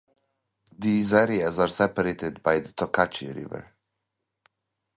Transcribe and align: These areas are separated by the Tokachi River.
These 0.79 1.13
areas 1.13 1.59
are 1.59 1.67
separated 1.67 2.41
by 2.41 2.57
the 2.57 2.73
Tokachi 2.73 3.35
River. 3.35 3.71